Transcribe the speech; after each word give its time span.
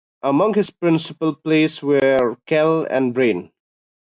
Among 0.23 0.55
his 0.55 0.71
principal 0.71 1.35
players 1.35 1.83
were 1.83 2.35
Kell 2.47 2.87
and 2.89 3.13
Brain. 3.13 3.51